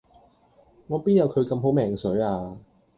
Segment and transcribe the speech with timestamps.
[0.87, 2.57] 我邊有佢咁好命水呀